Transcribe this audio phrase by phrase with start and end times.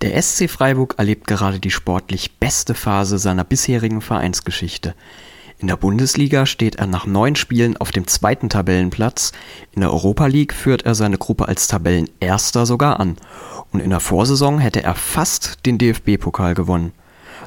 [0.00, 4.94] Der SC Freiburg erlebt gerade die sportlich beste Phase seiner bisherigen Vereinsgeschichte.
[5.58, 9.32] In der Bundesliga steht er nach neun Spielen auf dem zweiten Tabellenplatz,
[9.72, 13.16] in der Europa League führt er seine Gruppe als Tabellenerster sogar an
[13.72, 16.92] und in der Vorsaison hätte er fast den DFB-Pokal gewonnen.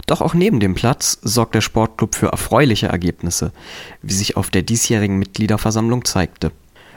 [0.06, 3.54] Doch auch neben dem Platz sorgt der Sportclub für erfreuliche Ergebnisse,
[4.02, 6.52] wie sich auf der diesjährigen Mitgliederversammlung zeigte.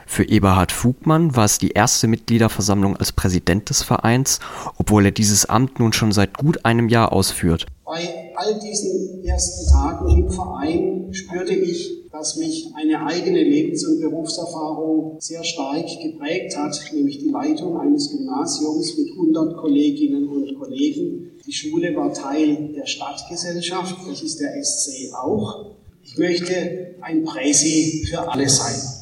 [0.07, 4.39] Für Eberhard Fugmann war es die erste Mitgliederversammlung als Präsident des Vereins,
[4.77, 7.65] obwohl er dieses Amt nun schon seit gut einem Jahr ausführt.
[7.83, 13.99] Bei all diesen ersten Tagen im Verein spürte ich, dass mich eine eigene Lebens- und
[13.99, 21.31] Berufserfahrung sehr stark geprägt hat, nämlich die Leitung eines Gymnasiums mit 100 Kolleginnen und Kollegen.
[21.45, 25.71] Die Schule war Teil der Stadtgesellschaft, das ist der SC auch.
[26.03, 28.94] Ich möchte ein Präsi für alle sein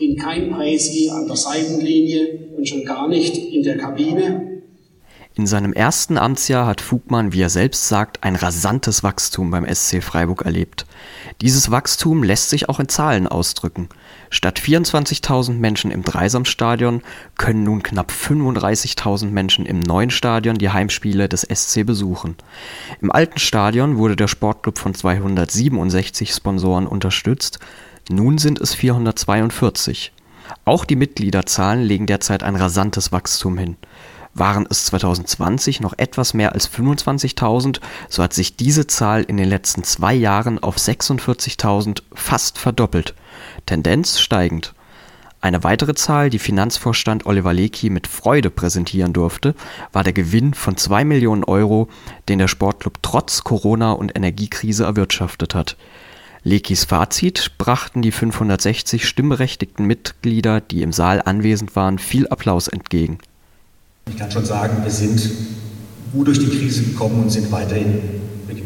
[0.00, 4.62] bin kein Preisi an der Seitenlinie und schon gar nicht in der Kabine.
[5.36, 10.02] In seinem ersten Amtsjahr hat Fugmann, wie er selbst sagt, ein rasantes Wachstum beim SC
[10.02, 10.86] Freiburg erlebt.
[11.40, 13.88] Dieses Wachstum lässt sich auch in Zahlen ausdrücken.
[14.30, 17.02] Statt 24.000 Menschen im Dreisamstadion
[17.38, 22.36] können nun knapp 35.000 Menschen im neuen Stadion die Heimspiele des SC besuchen.
[23.00, 27.60] Im alten Stadion wurde der Sportclub von 267 Sponsoren unterstützt,
[28.10, 30.12] nun sind es 442.
[30.64, 33.76] Auch die Mitgliederzahlen legen derzeit ein rasantes Wachstum hin.
[34.34, 39.48] Waren es 2020 noch etwas mehr als 25.000, so hat sich diese Zahl in den
[39.48, 43.14] letzten zwei Jahren auf 46.000 fast verdoppelt.
[43.66, 44.74] Tendenz steigend.
[45.42, 49.54] Eine weitere Zahl, die Finanzvorstand Oliver Lecky mit Freude präsentieren durfte,
[49.90, 51.88] war der Gewinn von 2 Millionen Euro,
[52.28, 55.76] den der Sportclub trotz Corona und Energiekrise erwirtschaftet hat.
[56.42, 63.18] Lekis Fazit brachten die 560 stimmberechtigten Mitglieder, die im Saal anwesend waren, viel Applaus entgegen.
[64.08, 65.30] Ich kann schon sagen, wir sind
[66.12, 68.20] gut durch die Krise gekommen und sind weiterhin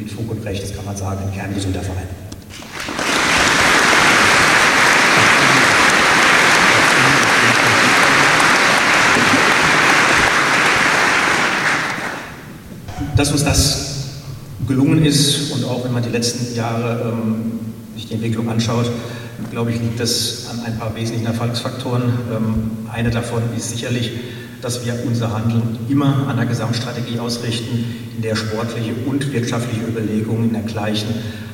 [0.05, 2.06] mit Fug und Recht, das kann man sagen, ein kerngesunder Verein.
[13.17, 13.95] Dass uns das
[14.67, 17.64] gelungen ist und auch wenn man die letzten Jahre ähm,
[17.94, 18.90] sich die Entwicklung anschaut,
[19.50, 22.02] glaube ich, liegt das an ein paar wesentlichen Erfolgsfaktoren.
[22.02, 24.12] Ähm, eine davon ist sicherlich,
[24.62, 27.84] dass wir unser Handeln immer an der Gesamtstrategie ausrichten,
[28.16, 31.08] in der sportliche und wirtschaftliche Überlegungen in der gleichen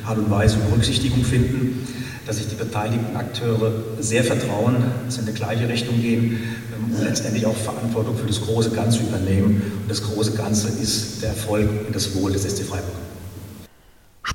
[0.05, 1.87] Art und Weise Berücksichtigung finden,
[2.25, 6.39] dass sich die beteiligten Akteure sehr vertrauen, dass sie in die gleiche Richtung gehen
[6.73, 9.61] ähm, und letztendlich auch Verantwortung für das große Ganze übernehmen.
[9.81, 13.10] Und das große Ganze ist der Erfolg und das Wohl des SC Freiburg.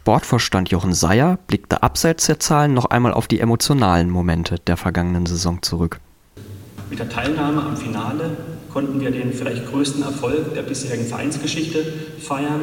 [0.06, 5.26] Sportvorstand Jochen Seyer blickte abseits der Zahlen noch einmal auf die emotionalen Momente der vergangenen
[5.26, 5.98] Saison zurück.
[6.88, 8.36] Mit der Teilnahme am Finale
[8.72, 11.84] konnten wir den vielleicht größten Erfolg der bisherigen Vereinsgeschichte
[12.20, 12.60] feiern.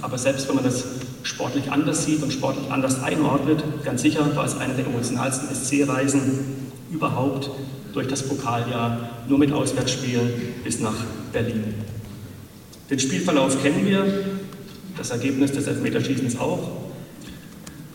[0.00, 0.86] Aber selbst wenn man das
[1.22, 6.70] sportlich anders sieht und sportlich anders einordnet, ganz sicher war es eine der emotionalsten SC-Reisen
[6.90, 7.50] überhaupt
[7.92, 10.30] durch das Pokaljahr, nur mit Auswärtsspielen
[10.64, 10.96] bis nach
[11.30, 11.74] Berlin.
[12.88, 14.06] Den Spielverlauf kennen wir,
[14.96, 16.85] das Ergebnis des Elfmeterschießens auch.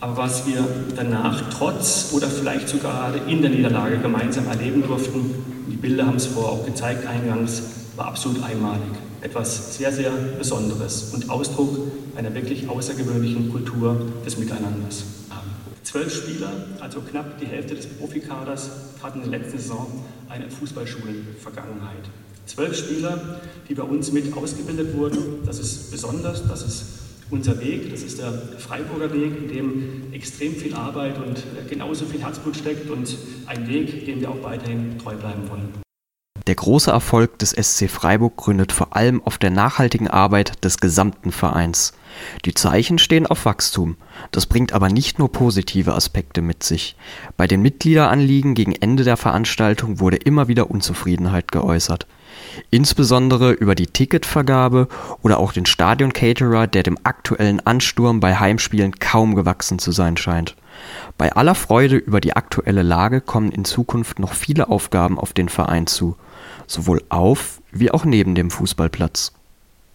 [0.02, 5.32] Aber was wir danach trotz oder vielleicht sogar in der Niederlage gemeinsam erleben durften,
[5.70, 7.62] die Bilder haben es vorher auch gezeigt eingangs,
[7.94, 8.90] war absolut einmalig.
[9.20, 11.78] Etwas sehr, sehr Besonderes und Ausdruck
[12.16, 13.96] einer wirklich außergewöhnlichen Kultur
[14.26, 15.04] des Miteinanders.
[15.84, 18.70] Zwölf Spieler, also knapp die Hälfte des Profikaders,
[19.04, 19.86] hatten in der letzten Saison
[20.28, 22.10] eine Fußballschulen-Vergangenheit.
[22.46, 23.38] Zwölf Spieler,
[23.68, 25.46] die bei uns mit ausgebildet wurden.
[25.46, 27.01] Das ist besonders, das ist
[27.32, 32.22] unser Weg, das ist der Freiburger Weg, in dem extrem viel Arbeit und genauso viel
[32.22, 33.16] Herzblut steckt und
[33.46, 35.82] ein Weg, dem wir auch weiterhin treu bleiben wollen.
[36.46, 41.30] Der große Erfolg des SC Freiburg gründet vor allem auf der nachhaltigen Arbeit des gesamten
[41.30, 41.92] Vereins.
[42.44, 43.96] Die Zeichen stehen auf Wachstum.
[44.32, 46.96] Das bringt aber nicht nur positive Aspekte mit sich.
[47.36, 52.06] Bei den Mitgliederanliegen gegen Ende der Veranstaltung wurde immer wieder Unzufriedenheit geäußert.
[52.70, 54.88] Insbesondere über die Ticketvergabe
[55.22, 60.56] oder auch den Stadion-Caterer, der dem aktuellen Ansturm bei Heimspielen kaum gewachsen zu sein scheint.
[61.18, 65.48] Bei aller Freude über die aktuelle Lage kommen in Zukunft noch viele Aufgaben auf den
[65.48, 66.16] Verein zu,
[66.66, 69.32] sowohl auf wie auch neben dem Fußballplatz.